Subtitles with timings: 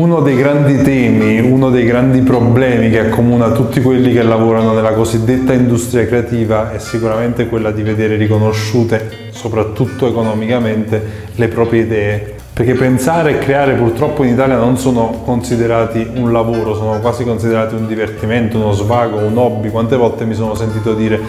[0.00, 4.94] Uno dei grandi temi, uno dei grandi problemi che accomuna tutti quelli che lavorano nella
[4.94, 12.34] cosiddetta industria creativa è sicuramente quella di vedere riconosciute, soprattutto economicamente, le proprie idee.
[12.54, 17.74] Perché pensare e creare purtroppo in Italia non sono considerati un lavoro, sono quasi considerati
[17.74, 19.68] un divertimento, uno svago, un hobby.
[19.68, 21.20] Quante volte mi sono sentito dire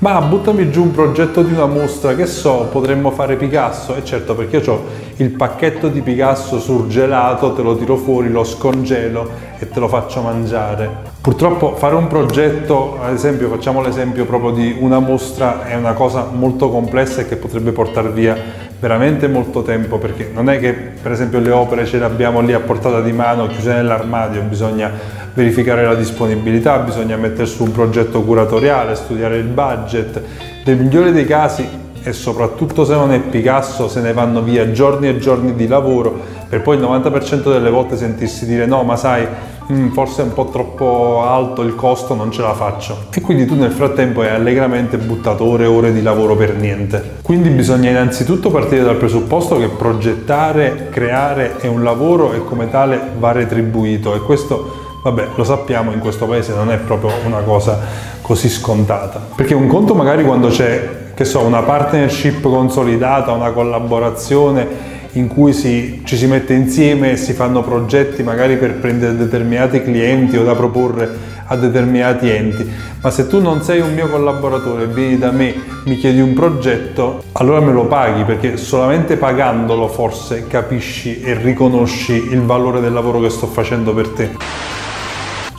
[0.00, 3.94] ma buttami giù un progetto di una mostra, che so, potremmo fare Picasso?
[3.94, 4.84] E certo, perché io ho
[5.16, 9.28] il pacchetto di Picasso surgelato, te lo tiro fuori, lo scongelo
[9.58, 10.88] e te lo faccio mangiare.
[11.20, 16.28] Purtroppo fare un progetto, ad esempio, facciamo l'esempio proprio di una mostra, è una cosa
[16.32, 21.12] molto complessa e che potrebbe portare via veramente molto tempo perché non è che per
[21.12, 24.90] esempio le opere ce le abbiamo lì a portata di mano chiuse nell'armadio, bisogna
[25.34, 30.22] verificare la disponibilità, bisogna mettere su un progetto curatoriale, studiare il budget.
[30.64, 35.08] Nel migliore dei casi e soprattutto se non è Picasso se ne vanno via giorni
[35.08, 39.26] e giorni di lavoro per poi il 90% delle volte sentirsi dire no ma sai
[39.70, 43.44] mm, forse è un po' troppo alto il costo non ce la faccio e quindi
[43.44, 47.90] tu nel frattempo hai allegramente buttato ore e ore di lavoro per niente quindi bisogna
[47.90, 54.14] innanzitutto partire dal presupposto che progettare creare è un lavoro e come tale va retribuito
[54.14, 57.78] e questo Vabbè, lo sappiamo, in questo paese non è proprio una cosa
[58.20, 59.20] così scontata.
[59.34, 65.52] Perché un conto magari quando c'è, che so, una partnership consolidata, una collaborazione in cui
[65.52, 70.44] si, ci si mette insieme e si fanno progetti magari per prendere determinati clienti o
[70.44, 71.08] da proporre
[71.46, 72.70] a determinati enti.
[73.00, 75.54] Ma se tu non sei un mio collaboratore vieni da me,
[75.86, 82.12] mi chiedi un progetto, allora me lo paghi perché solamente pagandolo forse capisci e riconosci
[82.12, 84.30] il valore del lavoro che sto facendo per te.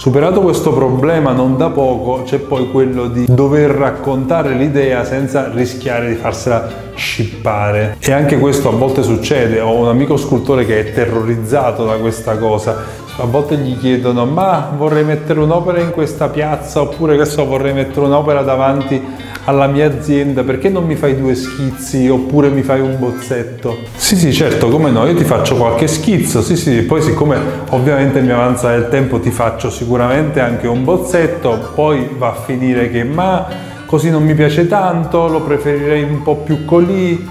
[0.02, 6.08] Superato questo problema non da poco c'è poi quello di dover raccontare l'idea senza rischiare
[6.08, 7.98] di farsela scippare.
[8.00, 12.40] E anche questo a volte succede, ho un amico scultore che è terrorizzato da questa
[12.40, 12.78] cosa,
[13.18, 16.82] a volte gli chiedono ma vorrei mettere un'opera in questa piazza?
[16.82, 19.02] Oppure che so vorrei mettere un'opera davanti
[19.46, 22.08] alla mia azienda, perché non mi fai due schizzi?
[22.08, 23.76] Oppure mi fai un bozzetto?
[23.96, 27.38] Sì, sì, certo, come no, io ti faccio qualche schizzo, sì, sì, poi siccome
[27.70, 32.92] ovviamente mi avanza del tempo ti faccio sicuramente anche un bozzetto, poi va a finire
[32.92, 33.48] che ma
[33.88, 37.28] così non mi piace tanto, lo preferirei un po' più colì,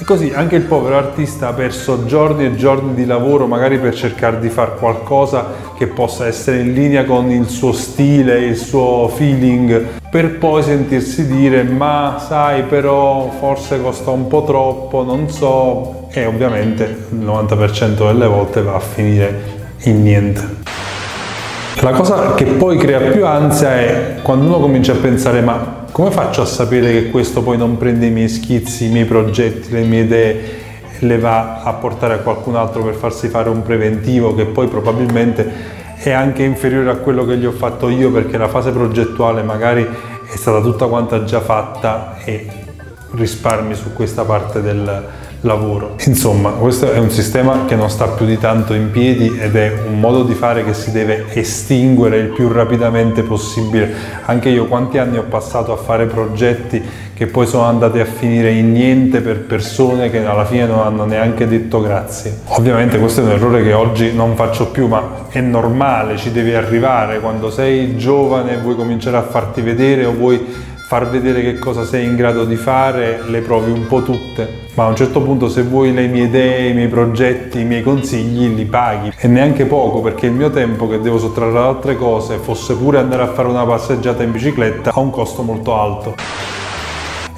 [0.00, 3.94] e così anche il povero artista ha perso giorni e giorni di lavoro magari per
[3.94, 9.08] cercare di fare qualcosa che possa essere in linea con il suo stile, il suo
[9.08, 16.06] feeling, per poi sentirsi dire ma sai però forse costa un po' troppo, non so,
[16.10, 20.56] e ovviamente il 90% delle volte va a finire in niente.
[21.80, 26.12] La cosa che poi crea più ansia è quando uno comincia a pensare ma come
[26.12, 29.82] faccio a sapere che questo poi non prende i miei schizzi, i miei progetti, le
[29.82, 30.30] mie idee
[30.96, 34.68] e le va a portare a qualcun altro per farsi fare un preventivo che poi
[34.68, 35.52] probabilmente
[35.96, 39.82] è anche inferiore a quello che gli ho fatto io perché la fase progettuale magari
[39.82, 42.48] è stata tutta quanta già fatta e
[43.14, 45.04] risparmi su questa parte del,
[45.42, 45.94] lavoro.
[46.06, 49.72] Insomma, questo è un sistema che non sta più di tanto in piedi ed è
[49.86, 53.92] un modo di fare che si deve estinguere il più rapidamente possibile.
[54.24, 56.82] Anche io quanti anni ho passato a fare progetti
[57.18, 61.04] che poi sono andati a finire in niente per persone che alla fine non hanno
[61.04, 62.42] neanche detto grazie.
[62.50, 66.54] Ovviamente questo è un errore che oggi non faccio più, ma è normale, ci devi
[66.54, 67.18] arrivare.
[67.18, 70.46] Quando sei giovane e vuoi cominciare a farti vedere o vuoi
[70.88, 74.84] far vedere che cosa sei in grado di fare, le provi un po' tutte, ma
[74.84, 78.54] a un certo punto se vuoi le mie idee, i miei progetti, i miei consigli,
[78.54, 82.38] li paghi e neanche poco perché il mio tempo che devo sottrarre ad altre cose,
[82.38, 86.14] fosse pure andare a fare una passeggiata in bicicletta, ha un costo molto alto.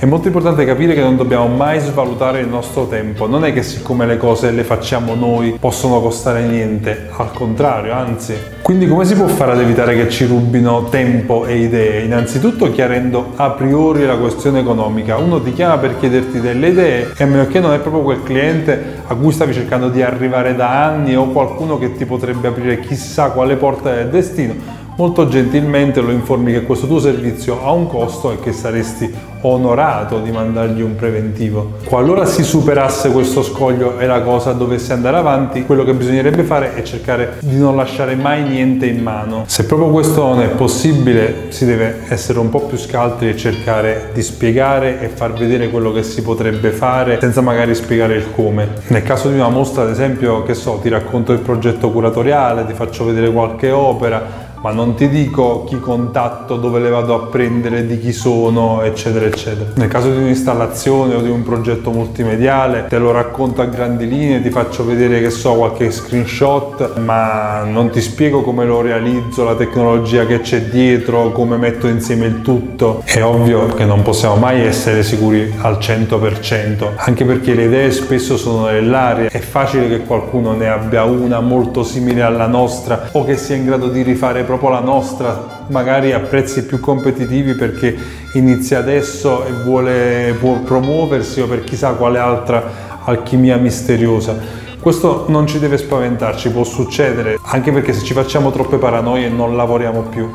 [0.00, 3.62] È molto importante capire che non dobbiamo mai svalutare il nostro tempo, non è che
[3.62, 8.32] siccome le cose le facciamo noi possono costare niente, al contrario, anzi.
[8.62, 12.04] Quindi come si può fare ad evitare che ci rubino tempo e idee?
[12.04, 15.18] Innanzitutto chiarendo a priori la questione economica.
[15.18, 18.22] Uno ti chiama per chiederti delle idee e a meno che non è proprio quel
[18.22, 22.80] cliente a cui stavi cercando di arrivare da anni o qualcuno che ti potrebbe aprire
[22.80, 24.54] chissà quale porta del destino,
[25.00, 29.10] molto gentilmente lo informi che questo tuo servizio ha un costo e che saresti
[29.42, 31.78] onorato di mandargli un preventivo.
[31.86, 36.74] Qualora si superasse questo scoglio e la cosa dovesse andare avanti, quello che bisognerebbe fare
[36.74, 39.44] è cercare di non lasciare mai niente in mano.
[39.46, 44.10] Se proprio questo non è possibile, si deve essere un po' più scaltri e cercare
[44.12, 48.68] di spiegare e far vedere quello che si potrebbe fare senza magari spiegare il come.
[48.88, 52.74] Nel caso di una mostra, ad esempio, che so, ti racconto il progetto curatoriale, ti
[52.74, 57.86] faccio vedere qualche opera, ma non ti dico chi contatto, dove le vado a prendere,
[57.86, 59.70] di chi sono, eccetera, eccetera.
[59.76, 64.42] Nel caso di un'installazione o di un progetto multimediale, te lo racconto a grandi linee,
[64.42, 69.54] ti faccio vedere che so qualche screenshot, ma non ti spiego come lo realizzo, la
[69.54, 73.02] tecnologia che c'è dietro, come metto insieme il tutto.
[73.04, 78.36] È ovvio che non possiamo mai essere sicuri al 100%, anche perché le idee spesso
[78.36, 83.36] sono nell'aria, è facile che qualcuno ne abbia una molto simile alla nostra o che
[83.36, 87.96] sia in grado di rifare proprio la nostra, magari a prezzi più competitivi perché
[88.32, 94.36] inizia adesso e vuole promuoversi o per chissà quale altra alchimia misteriosa.
[94.80, 99.56] Questo non ci deve spaventarci, può succedere, anche perché se ci facciamo troppe paranoie non
[99.56, 100.32] lavoriamo più.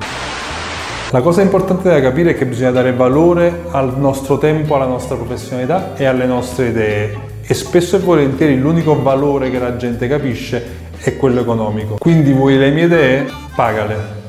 [1.11, 5.15] La cosa importante da capire è che bisogna dare valore al nostro tempo, alla nostra
[5.15, 10.84] professionalità e alle nostre idee e spesso e volentieri l'unico valore che la gente capisce
[11.11, 11.95] è quello economico.
[11.99, 13.25] Quindi vuoi le mie idee?
[13.55, 14.24] Pagale.